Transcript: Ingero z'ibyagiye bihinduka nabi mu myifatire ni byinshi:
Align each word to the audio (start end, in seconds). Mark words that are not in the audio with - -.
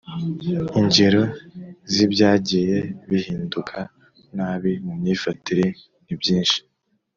Ingero 0.79 1.23
z'ibyagiye 1.93 2.77
bihinduka 3.09 3.77
nabi 4.35 4.71
mu 4.85 4.93
myifatire 4.99 5.65
ni 6.05 6.15
byinshi: 6.19 6.59